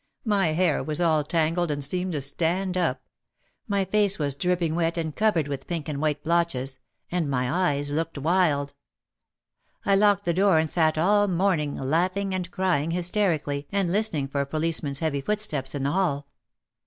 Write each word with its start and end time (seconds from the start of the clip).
My 0.25 0.47
hair 0.47 0.83
was 0.83 0.99
all 0.99 1.23
tangled 1.23 1.69
and 1.69 1.83
seemed 1.85 2.13
to 2.13 2.21
stand 2.21 2.75
up. 2.75 3.03
My 3.67 3.85
face 3.85 4.17
was 4.17 4.35
drip 4.35 4.57
ping 4.57 4.73
wet 4.73 4.97
and 4.97 5.15
covered 5.15 5.47
with 5.47 5.67
pink 5.67 5.87
and 5.87 6.01
white 6.01 6.23
blotches, 6.23 6.79
and 7.11 7.29
my 7.29 7.51
eyes 7.69 7.91
looked 7.91 8.17
wild. 8.17 8.73
I 9.85 9.93
locked 9.95 10.25
the 10.25 10.33
door 10.33 10.57
and 10.57 10.67
sat 10.71 10.97
all 10.97 11.27
morning 11.27 11.75
laughing 11.75 12.33
and 12.33 12.49
crying 12.49 12.89
hysterically 12.89 13.67
and 13.71 13.91
listening 13.91 14.27
for 14.27 14.41
a 14.41 14.45
policeman's 14.47 14.97
heavy 14.97 15.21
footsteps 15.21 15.75
in 15.75 15.83
the 15.83 15.91
hall. 15.91 16.27